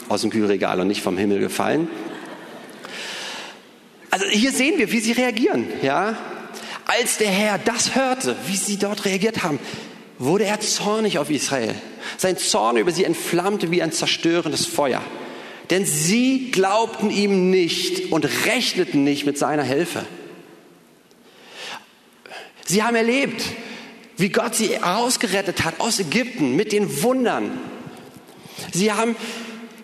[0.08, 1.90] aus dem Kühlregal und nicht vom Himmel gefallen.
[4.10, 6.18] Also hier sehen wir, wie sie reagieren, ja.
[6.86, 9.60] Als der Herr das hörte, wie sie dort reagiert haben,
[10.18, 11.76] wurde er zornig auf Israel.
[12.18, 15.02] Sein Zorn über sie entflammte wie ein zerstörendes Feuer.
[15.70, 20.06] Denn sie glaubten ihm nicht und rechneten nicht mit seiner Hilfe.
[22.66, 23.44] Sie haben erlebt,
[24.18, 27.60] wie Gott sie herausgerettet hat aus Ägypten mit den Wundern.
[28.72, 29.16] Sie haben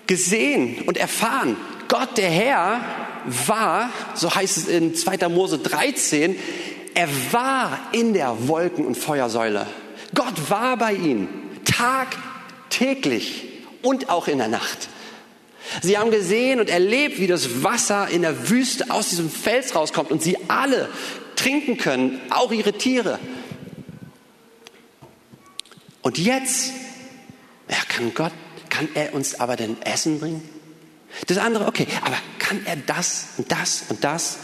[0.06, 2.82] gesehen und erfahren, Gott der Herr
[3.48, 5.30] war, so heißt es in 2.
[5.30, 6.36] Mose 13,
[6.94, 9.68] er war in der Wolken- und Feuersäule.
[10.16, 11.28] Gott war bei ihnen,
[11.66, 13.44] tagtäglich
[13.82, 14.90] und auch in der Nacht.
[15.82, 20.12] Sie haben gesehen und erlebt, wie das Wasser in der Wüste aus diesem Fels rauskommt
[20.12, 20.90] und sie alle
[21.38, 23.20] trinken können, auch ihre Tiere.
[26.02, 26.74] Und jetzt,
[27.70, 28.34] ja, kann Gott,
[28.70, 30.48] kann er uns aber denn Essen bringen?
[31.28, 34.40] Das andere, okay, aber kann er das und das und das?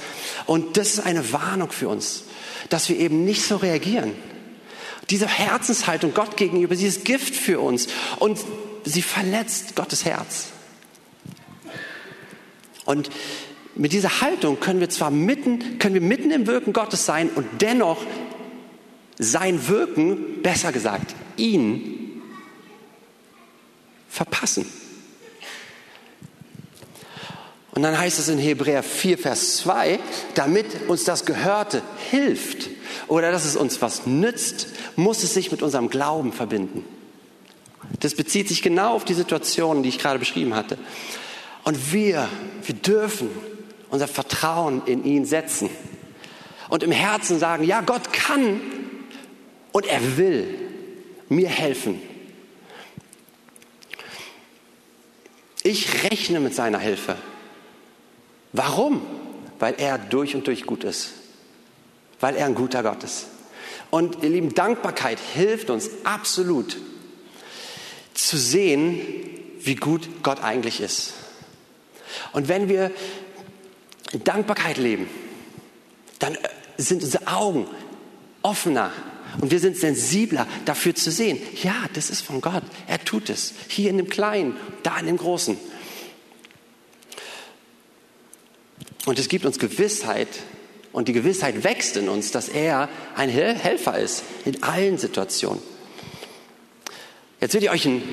[0.45, 2.23] Und das ist eine Warnung für uns,
[2.69, 4.13] dass wir eben nicht so reagieren.
[5.09, 7.87] Diese Herzenshaltung Gott gegenüber, sie ist Gift für uns
[8.19, 8.39] und
[8.85, 10.47] sie verletzt Gottes Herz.
[12.85, 13.09] Und
[13.75, 17.45] mit dieser Haltung können wir zwar mitten, können wir mitten im Wirken Gottes sein und
[17.61, 18.05] dennoch
[19.17, 22.21] sein Wirken, besser gesagt, ihn
[24.09, 24.65] verpassen.
[27.71, 29.99] Und dann heißt es in Hebräer 4, Vers 2,
[30.35, 31.81] damit uns das Gehörte
[32.11, 32.69] hilft
[33.07, 36.85] oder dass es uns was nützt, muss es sich mit unserem Glauben verbinden.
[37.99, 40.77] Das bezieht sich genau auf die Situation, die ich gerade beschrieben hatte.
[41.63, 42.29] Und wir,
[42.63, 43.29] wir dürfen
[43.93, 45.69] unser Vertrauen in ihn setzen
[46.69, 48.59] und im Herzen sagen, ja, Gott kann
[49.71, 50.47] und er will
[51.29, 52.01] mir helfen.
[55.61, 57.17] Ich rechne mit seiner Hilfe.
[58.51, 59.05] Warum?
[59.59, 61.11] Weil er durch und durch gut ist.
[62.19, 63.27] Weil er ein guter Gott ist.
[63.91, 66.77] Und ihr Lieben, Dankbarkeit hilft uns absolut
[68.15, 69.01] zu sehen,
[69.59, 71.13] wie gut Gott eigentlich ist.
[72.31, 72.89] Und wenn wir
[74.13, 75.09] in Dankbarkeit leben,
[76.19, 76.37] dann
[76.77, 77.67] sind unsere Augen
[78.41, 78.91] offener
[79.41, 82.63] und wir sind sensibler dafür zu sehen, ja, das ist von Gott.
[82.87, 83.53] Er tut es.
[83.67, 85.57] Hier in dem Kleinen, da in dem Großen.
[89.05, 90.29] Und es gibt uns Gewissheit
[90.91, 95.61] und die Gewissheit wächst in uns, dass er ein Helfer ist in allen Situationen.
[97.41, 98.03] Jetzt will ich euch ein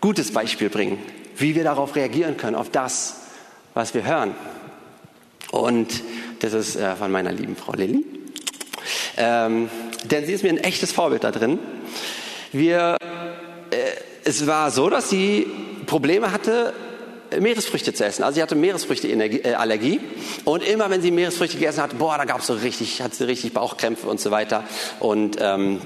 [0.00, 0.98] gutes Beispiel bringen,
[1.36, 3.16] wie wir darauf reagieren können, auf das,
[3.74, 4.34] was wir hören.
[5.50, 5.88] Und
[6.40, 8.04] das ist äh, von meiner lieben Frau Lilly.
[9.16, 9.68] Ähm,
[10.04, 11.58] denn sie ist mir ein echtes Vorbild da drin.
[12.52, 12.96] Wir,
[13.70, 13.76] äh,
[14.24, 15.46] es war so, dass sie
[15.86, 16.72] Probleme hatte,
[17.38, 18.24] Meeresfrüchte zu essen.
[18.24, 20.00] Also sie hatte Meeresfrüchteallergie äh,
[20.44, 23.26] und immer wenn sie Meeresfrüchte gegessen hat, boah, da gab es so richtig, hat sie
[23.26, 24.64] richtig Bauchkrämpfe und so weiter.
[24.98, 25.80] Und ähm,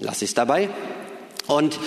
[0.00, 0.68] lasse ich es dabei.
[1.46, 1.78] Und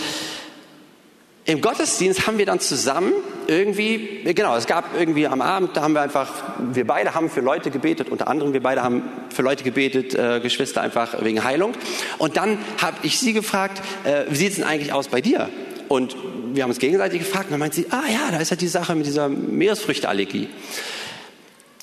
[1.45, 3.13] im Gottesdienst haben wir dann zusammen
[3.47, 6.31] irgendwie, genau, es gab irgendwie am Abend, da haben wir einfach,
[6.73, 10.39] wir beide haben für Leute gebetet, unter anderem wir beide haben für Leute gebetet, äh,
[10.39, 11.73] Geschwister einfach wegen Heilung.
[12.17, 15.49] Und dann habe ich sie gefragt, äh, wie sieht es denn eigentlich aus bei dir?
[15.87, 16.15] Und
[16.53, 18.67] wir haben uns gegenseitig gefragt und dann meint sie, ah ja, da ist halt die
[18.67, 20.49] Sache mit dieser Meeresfrüchteallergie.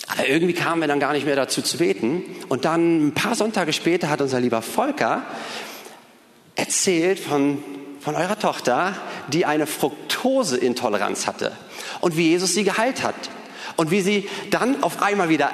[0.08, 2.22] Aber irgendwie kamen wir dann gar nicht mehr dazu zu beten.
[2.48, 5.22] Und dann ein paar Sonntage später hat unser lieber Volker
[6.56, 7.58] erzählt von
[8.04, 8.92] von eurer Tochter,
[9.28, 11.52] die eine Fructoseintoleranz hatte
[12.00, 13.14] und wie Jesus sie geheilt hat.
[13.76, 15.50] Und wie sie dann auf einmal wieder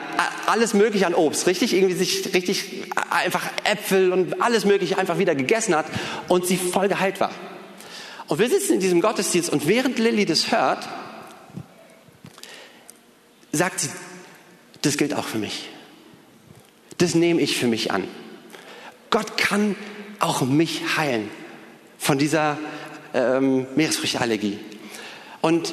[0.46, 5.34] alles Mögliche an Obst, richtig, irgendwie sich richtig einfach Äpfel und alles Mögliche einfach wieder
[5.34, 5.86] gegessen hat
[6.28, 7.30] und sie voll geheilt war.
[8.26, 10.86] Und wir sitzen in diesem Gottesdienst und während Lilly das hört,
[13.52, 13.88] sagt sie,
[14.82, 15.70] das gilt auch für mich.
[16.98, 18.06] Das nehme ich für mich an.
[19.08, 19.76] Gott kann
[20.18, 21.30] auch mich heilen
[21.98, 22.58] von dieser
[23.14, 24.58] ähm, Meeresfrüchteallergie.
[25.40, 25.72] Und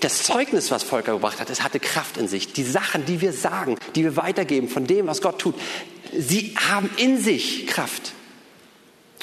[0.00, 2.52] das Zeugnis, was Volker gebracht hat, es hatte Kraft in sich.
[2.52, 5.54] Die Sachen, die wir sagen, die wir weitergeben von dem, was Gott tut,
[6.12, 8.12] sie haben in sich Kraft,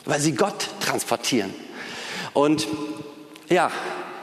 [0.05, 1.53] weil sie Gott transportieren.
[2.33, 2.67] Und
[3.49, 3.71] ja,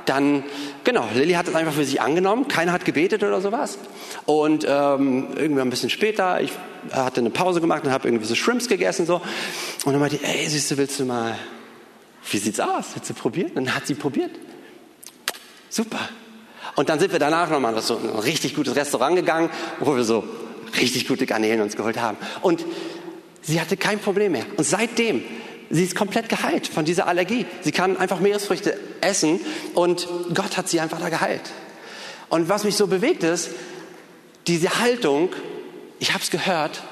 [0.06, 0.42] dann,
[0.84, 3.78] genau, Lilly hat es einfach für sich angenommen, keiner hat gebetet oder sowas.
[4.24, 6.50] Und ähm, irgendwie ein bisschen später, ich
[6.90, 9.16] hatte eine Pause gemacht und habe irgendwie so Shrimps gegessen so.
[9.84, 11.38] Und dann meinte ich, ey, siehst du, willst du mal
[12.30, 12.86] wie sieht's aus?
[12.94, 13.52] Willst du probieren?
[13.54, 14.30] Dann hat sie probiert.
[15.68, 16.08] Super.
[16.76, 20.04] Und dann sind wir danach nochmal in so ein richtig gutes Restaurant gegangen, wo wir
[20.04, 20.24] so
[20.78, 22.18] richtig gute Garnelen uns geholt haben.
[22.42, 22.64] Und
[23.42, 24.46] sie hatte kein Problem mehr.
[24.56, 25.22] Und seitdem,
[25.70, 27.46] sie ist komplett geheilt von dieser Allergie.
[27.62, 29.40] Sie kann einfach Meeresfrüchte essen
[29.74, 31.50] und Gott hat sie einfach da geheilt.
[32.28, 33.50] Und was mich so bewegt ist,
[34.46, 35.30] diese Haltung,
[35.98, 36.82] ich habe es gehört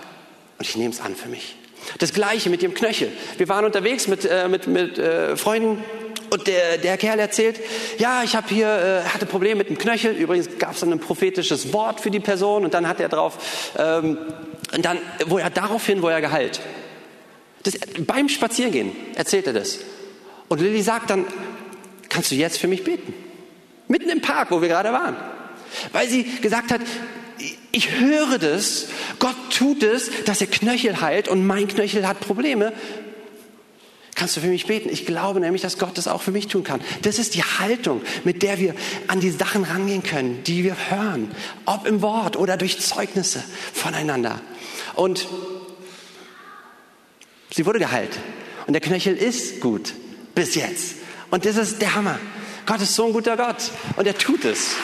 [0.58, 1.56] und ich nehme es an für mich.
[1.98, 3.12] Das gleiche mit dem Knöchel.
[3.36, 5.82] Wir waren unterwegs mit, äh, mit, mit äh, Freunden
[6.30, 7.60] und der, der Kerl erzählt,
[7.98, 10.12] ja, ich habe hier, äh, hatte Probleme mit dem Knöchel.
[10.12, 13.72] Übrigens gab es dann ein prophetisches Wort für die Person und dann hat er drauf,
[13.78, 14.18] ähm,
[14.74, 16.60] und dann, wo er daraufhin, wo er geheilt.
[17.62, 19.78] Das, beim Spaziergehen erzählt er das.
[20.48, 21.24] Und Lilly sagt dann,
[22.08, 23.14] kannst du jetzt für mich beten?
[23.88, 25.16] Mitten im Park, wo wir gerade waren.
[25.92, 26.80] Weil sie gesagt hat,
[27.72, 28.86] ich höre das,
[29.18, 32.72] Gott tut es, dass er Knöchel heilt und mein Knöchel hat Probleme.
[34.14, 34.88] Kannst du für mich beten?
[34.90, 36.80] Ich glaube nämlich, dass Gott das auch für mich tun kann.
[37.02, 38.74] Das ist die Haltung, mit der wir
[39.08, 41.30] an die Sachen rangehen können, die wir hören,
[41.66, 44.40] ob im Wort oder durch Zeugnisse voneinander.
[44.94, 45.28] Und
[47.50, 48.18] sie wurde geheilt.
[48.66, 49.92] Und der Knöchel ist gut.
[50.34, 50.94] Bis jetzt.
[51.30, 52.18] Und das ist der Hammer.
[52.64, 53.70] Gott ist so ein guter Gott.
[53.96, 54.76] Und er tut es.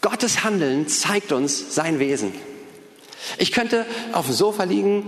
[0.00, 2.32] Gottes Handeln zeigt uns sein Wesen.
[3.38, 5.04] Ich könnte auf dem Sofa liegen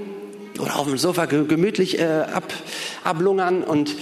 [0.59, 2.53] oder auf dem Sofa gemütlich äh, ab,
[3.05, 3.95] ablungern und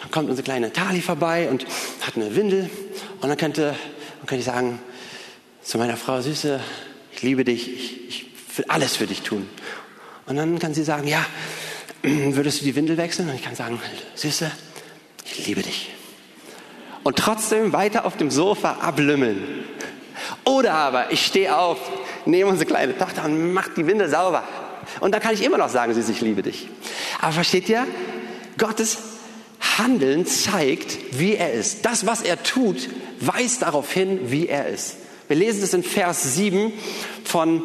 [0.00, 1.66] dann kommt unsere kleine Tali vorbei und
[2.00, 2.70] hat eine Windel
[3.20, 3.74] und dann könnte,
[4.18, 4.78] dann könnte ich sagen
[5.62, 6.58] zu meiner Frau, Süße,
[7.12, 8.26] ich liebe dich, ich, ich
[8.56, 9.46] will alles für dich tun.
[10.26, 11.24] Und dann kann sie sagen, ja,
[12.02, 13.28] würdest du die Windel wechseln?
[13.28, 13.80] Und ich kann sagen,
[14.14, 14.50] Süße,
[15.24, 15.90] ich liebe dich.
[17.02, 19.64] Und trotzdem weiter auf dem Sofa ablümmeln.
[20.44, 21.78] Oder aber ich stehe auf,
[22.24, 24.44] nehme unsere kleine Tochter und mache die Winde sauber.
[25.00, 26.68] Und dann kann ich immer noch sagen, Süß, ich liebe dich.
[27.20, 27.86] Aber versteht ihr?
[28.58, 28.98] Gottes
[29.78, 31.84] Handeln zeigt, wie er ist.
[31.84, 32.88] Das, was er tut,
[33.20, 34.96] weist darauf hin, wie er ist.
[35.28, 36.72] Wir lesen es in Vers 7
[37.24, 37.62] von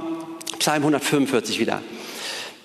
[0.60, 1.82] Psalm 145 wieder.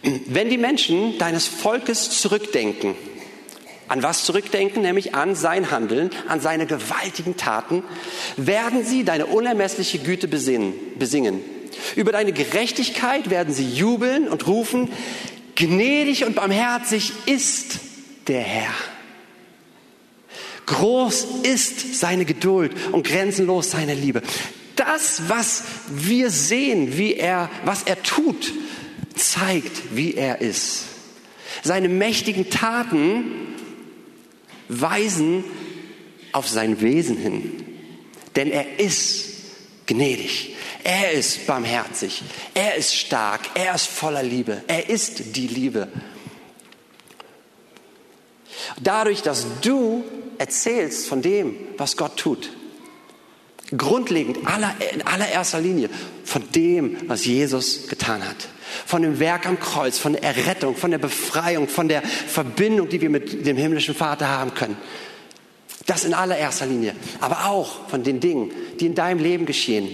[0.02, 2.94] Wenn die Menschen deines Volkes zurückdenken,
[3.90, 7.82] an was zurückdenken, nämlich an sein Handeln, an seine gewaltigen Taten,
[8.36, 11.40] werden sie deine unermessliche Güte besingen.
[11.96, 14.88] Über deine Gerechtigkeit werden sie jubeln und rufen,
[15.56, 17.80] gnädig und barmherzig ist
[18.28, 18.74] der Herr.
[20.66, 24.22] Groß ist seine Geduld und grenzenlos seine Liebe.
[24.76, 28.52] Das, was wir sehen, wie er, was er tut,
[29.16, 30.84] zeigt, wie er ist.
[31.64, 33.50] Seine mächtigen Taten
[34.70, 35.44] weisen
[36.32, 37.64] auf sein Wesen hin.
[38.36, 39.24] Denn er ist
[39.86, 40.54] gnädig.
[40.84, 42.22] Er ist barmherzig.
[42.54, 43.40] Er ist stark.
[43.54, 44.62] Er ist voller Liebe.
[44.66, 45.88] Er ist die Liebe.
[48.80, 50.04] Dadurch, dass du
[50.38, 52.50] erzählst von dem, was Gott tut,
[53.76, 55.90] grundlegend aller, in allererster Linie
[56.24, 58.48] von dem, was Jesus getan hat,
[58.90, 63.00] von dem Werk am Kreuz, von der Errettung, von der Befreiung, von der Verbindung, die
[63.00, 64.76] wir mit dem himmlischen Vater haben können.
[65.86, 68.50] Das in allererster Linie, aber auch von den Dingen,
[68.80, 69.88] die in deinem Leben geschehen,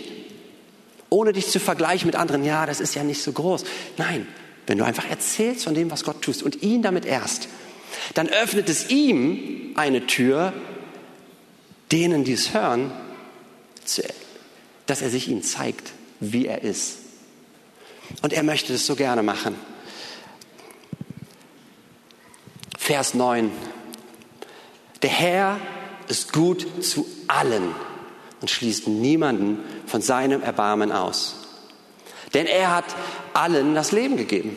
[1.11, 2.43] ohne dich zu vergleichen mit anderen.
[2.43, 3.65] Ja, das ist ja nicht so groß.
[3.99, 4.27] Nein,
[4.67, 7.49] wenn du einfach erzählst von dem, was Gott tust und ihn damit erst,
[8.15, 10.55] dann öffnet es ihm eine Tür,
[11.93, 12.91] denen, die es hören,
[14.87, 17.06] dass er sich ihnen zeigt, wie er ist.
[18.23, 19.57] Und er möchte das so gerne machen.
[22.79, 23.51] Vers 9.
[25.03, 25.61] Der Herr
[26.09, 27.75] ist gut zu allen
[28.41, 31.37] und schließt niemanden von seinem Erbarmen aus.
[32.35, 32.85] Denn er hat
[33.33, 34.57] allen das Leben gegeben.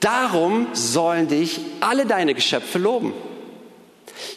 [0.00, 3.12] Darum sollen dich alle deine Geschöpfe loben.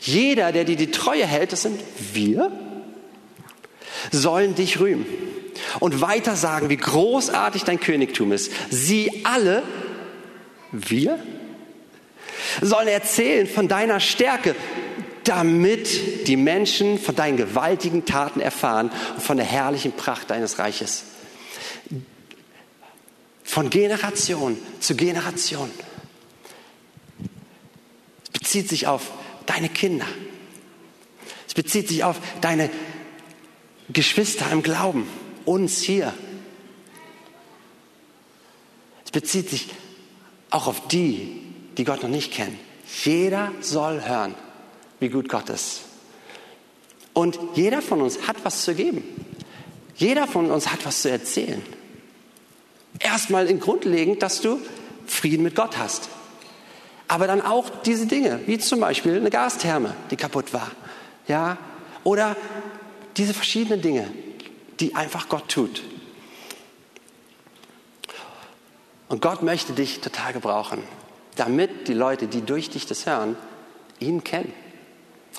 [0.01, 1.79] Jeder, der dir die Treue hält, das sind
[2.13, 2.51] wir,
[4.11, 5.05] sollen dich rühmen
[5.79, 8.51] und weiter sagen, wie großartig dein Königtum ist.
[8.69, 9.63] Sie alle,
[10.71, 11.19] wir,
[12.61, 14.55] sollen erzählen von deiner Stärke,
[15.23, 21.03] damit die Menschen von deinen gewaltigen Taten erfahren und von der herrlichen Pracht deines Reiches.
[23.43, 25.69] Von Generation zu Generation.
[28.33, 29.11] Es bezieht sich auf
[29.45, 30.05] deine Kinder.
[31.47, 32.69] Es bezieht sich auf deine
[33.89, 35.07] Geschwister im Glauben,
[35.47, 36.13] uns hier.
[39.05, 39.69] Es bezieht sich
[40.49, 41.41] auch auf die,
[41.77, 42.59] die Gott noch nicht kennen.
[43.03, 44.35] Jeder soll hören,
[44.99, 45.81] wie gut Gott ist.
[47.13, 49.03] Und jeder von uns hat was zu geben.
[49.95, 51.61] Jeder von uns hat was zu erzählen.
[52.99, 54.59] Erstmal in grundlegend, dass du
[55.05, 56.09] Frieden mit Gott hast.
[57.07, 60.69] Aber dann auch diese Dinge, wie zum Beispiel eine Gastherme, die kaputt war.
[61.27, 61.57] Ja,
[62.03, 62.35] oder
[63.15, 64.11] diese verschiedenen Dinge,
[64.79, 65.83] die einfach Gott tut.
[69.09, 70.83] Und Gott möchte dich total gebrauchen,
[71.35, 73.37] damit die Leute, die durch dich das hören,
[73.99, 74.53] ihn kennen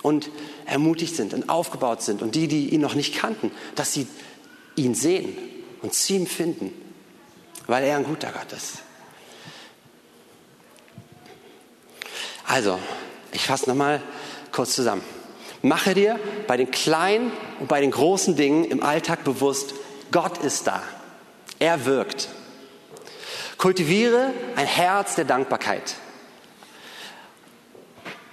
[0.02, 0.30] und
[0.64, 4.06] ermutigt sind und aufgebaut sind und die, die ihn noch nicht kannten, dass sie
[4.76, 5.36] ihn sehen
[5.82, 6.72] und zu ihm finden,
[7.66, 8.78] weil er ein guter Gott ist.
[12.46, 12.78] Also,
[13.32, 14.02] ich fasse nochmal
[14.52, 15.02] kurz zusammen.
[15.62, 19.74] Mache dir bei den kleinen und bei den großen Dingen im Alltag bewusst,
[20.10, 20.82] Gott ist da.
[21.58, 22.28] Er wirkt.
[23.56, 25.96] Kultiviere ein Herz der Dankbarkeit.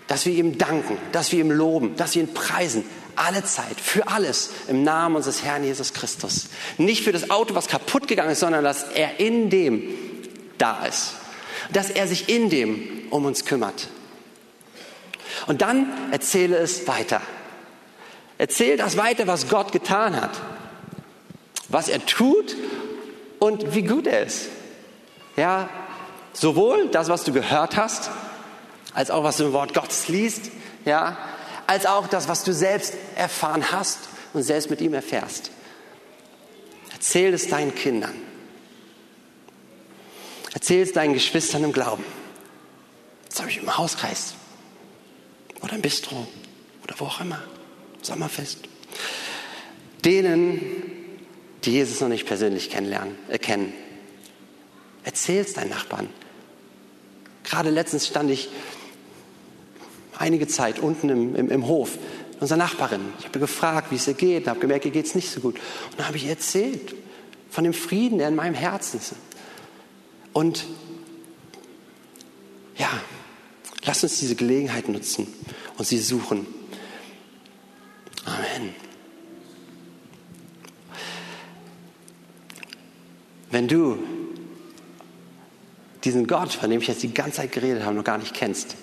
[0.07, 2.85] Dass wir ihm danken, dass wir ihm loben, dass wir ihn preisen.
[3.15, 6.49] Alle Zeit, für alles im Namen unseres Herrn Jesus Christus.
[6.77, 9.83] Nicht für das Auto, was kaputt gegangen ist, sondern dass er in dem
[10.57, 11.13] da ist.
[11.71, 13.87] Dass er sich in dem um uns kümmert.
[15.47, 17.21] Und dann erzähle es weiter.
[18.37, 20.31] Erzähl das weiter, was Gott getan hat,
[21.69, 22.55] was er tut
[23.39, 24.47] und wie gut er ist.
[25.37, 25.69] Ja,
[26.33, 28.09] sowohl das, was du gehört hast,
[28.93, 30.51] als auch was du im Wort Gottes liest,
[30.83, 31.17] ja,
[31.67, 33.99] als auch das, was du selbst erfahren hast
[34.33, 35.51] und selbst mit ihm erfährst.
[36.93, 38.13] Erzähl es deinen Kindern.
[40.53, 42.03] Erzähl es deinen Geschwistern im Glauben.
[43.29, 44.35] Das habe ich im Hauskreis
[45.65, 46.27] oder im Bistro
[46.83, 47.41] oder wo auch immer.
[48.01, 48.59] Sommerfest.
[50.05, 50.61] Denen,
[51.63, 53.15] die Jesus noch nicht persönlich kennenlernen.
[53.29, 53.39] Äh,
[55.03, 56.09] Erzähl's deinen Nachbarn.
[57.43, 58.49] Gerade letztens stand ich
[60.17, 61.97] einige Zeit unten im, im, im Hof
[62.39, 63.01] unserer Nachbarin.
[63.19, 65.39] Ich habe gefragt, wie es ihr geht, und habe gemerkt, ihr geht es nicht so
[65.39, 65.55] gut.
[65.55, 66.95] Und dann habe ich ihr erzählt
[67.49, 69.13] von dem Frieden, der in meinem Herzen ist.
[70.33, 70.65] Und
[72.77, 72.89] ja,
[73.85, 75.27] Lass uns diese Gelegenheit nutzen
[75.77, 76.47] und sie suchen.
[78.25, 78.73] Amen.
[83.51, 83.99] Wenn du
[86.03, 88.75] diesen Gott, von dem ich jetzt die ganze Zeit geredet habe, noch gar nicht kennst,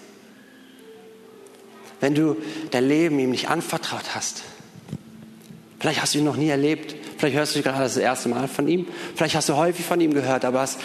[2.00, 2.36] wenn du
[2.70, 4.42] dein Leben ihm nicht anvertraut hast.
[5.78, 6.96] Vielleicht hast du ihn noch nie erlebt.
[7.16, 8.86] Vielleicht hörst du gerade das erste Mal von ihm.
[9.14, 10.80] Vielleicht hast du häufig von ihm gehört, aber hast,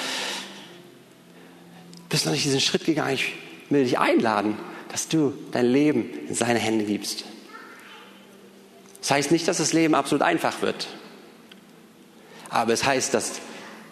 [2.09, 3.15] bist noch nicht diesen Schritt gegangen.
[3.15, 3.34] Ich
[3.70, 4.57] will dich einladen,
[4.89, 7.26] dass du dein Leben in seine Hände gibst.
[9.01, 10.88] Das heißt nicht, dass das Leben absolut einfach wird.
[12.49, 13.39] Aber es heißt, dass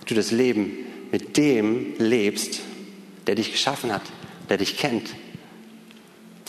[0.05, 0.77] du das Leben
[1.11, 2.61] mit dem lebst,
[3.27, 4.03] der dich geschaffen hat,
[4.49, 5.15] der dich kennt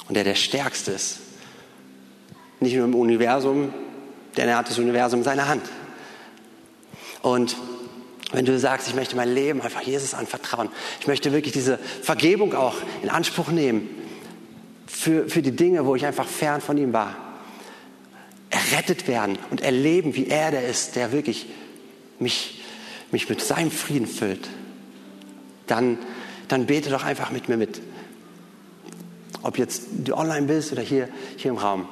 [0.08, 1.18] und der der Stärkste ist.
[2.60, 3.72] Nicht nur im Universum,
[4.36, 5.62] denn er hat das Universum in seiner Hand.
[7.22, 7.56] Und
[8.32, 10.68] wenn du sagst, ich möchte mein Leben einfach Jesus anvertrauen,
[11.00, 13.88] ich möchte wirklich diese Vergebung auch in Anspruch nehmen
[14.86, 17.16] für, für die Dinge, wo ich einfach fern von ihm war,
[18.50, 21.46] errettet werden und erleben, wie er der ist, der wirklich
[22.18, 22.62] mich,
[23.10, 24.48] mich mit seinem Frieden füllt,
[25.66, 25.98] dann,
[26.48, 27.80] dann bete doch einfach mit mir mit.
[29.42, 31.88] Ob jetzt du online bist oder hier, hier im Raum.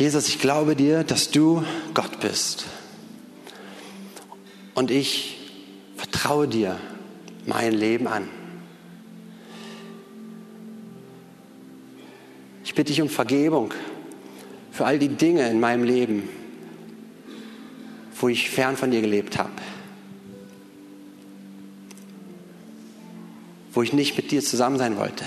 [0.00, 2.64] Jesus, ich glaube dir, dass du Gott bist.
[4.74, 5.36] Und ich
[5.94, 6.80] vertraue dir
[7.44, 8.26] mein Leben an.
[12.64, 13.74] Ich bitte dich um Vergebung
[14.72, 16.30] für all die Dinge in meinem Leben,
[18.18, 19.52] wo ich fern von dir gelebt habe.
[23.74, 25.26] Wo ich nicht mit dir zusammen sein wollte.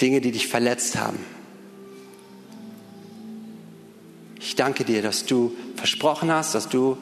[0.00, 1.31] Dinge, die dich verletzt haben.
[4.42, 6.98] Ich danke dir, dass du versprochen hast, dass du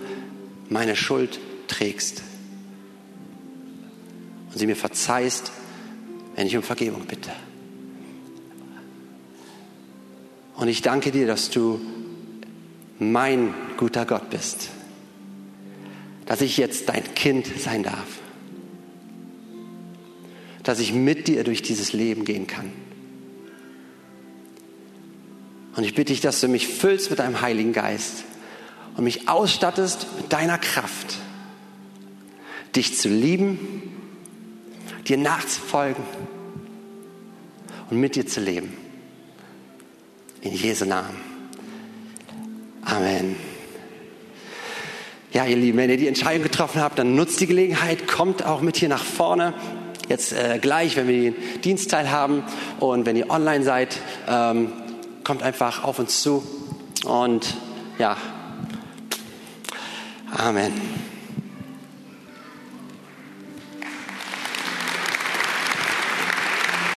[0.69, 2.23] meine Schuld trägst
[4.53, 5.51] und sie mir verzeihst,
[6.37, 7.31] wenn ich um Vergebung bitte.
[10.55, 11.81] Und ich danke dir, dass du
[12.99, 14.69] mein guter Gott bist,
[16.27, 18.19] dass ich jetzt dein Kind sein darf,
[20.63, 22.71] dass ich mit dir durch dieses Leben gehen kann.
[25.77, 28.25] Und ich bitte dich, dass du mich füllst mit deinem Heiligen Geist
[28.97, 31.17] und mich ausstattest mit deiner Kraft,
[32.75, 33.93] dich zu lieben,
[35.07, 36.05] dir nachzufolgen
[37.91, 38.77] und mit dir zu leben.
[40.43, 41.17] In Jesu Namen.
[42.83, 43.37] Amen.
[45.33, 48.63] Ja, ihr Lieben, wenn ihr die Entscheidung getroffen habt, dann nutzt die Gelegenheit, kommt auch
[48.63, 49.55] mit hier nach vorne.
[50.09, 52.43] Jetzt äh, gleich, wenn wir den Dienstteil haben
[52.81, 53.97] und wenn ihr online seid,
[54.29, 54.73] ähm,
[55.31, 56.43] kommt einfach auf uns zu.
[57.05, 57.55] Und
[58.01, 58.17] ja,
[60.37, 60.73] Amen.